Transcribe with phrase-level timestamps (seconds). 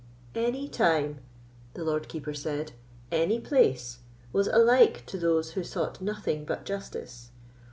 [0.33, 1.19] "Any time,"
[1.75, 2.71] the Lord Keeper said,
[3.11, 3.99] "any place,
[4.33, 7.29] was alike to those who sought nothing but justice.